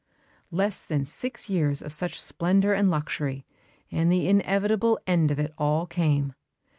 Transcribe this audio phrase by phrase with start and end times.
[0.49, 3.45] Less than six years of such splendour and luxury,
[3.91, 6.33] and the inevitable end of it all came.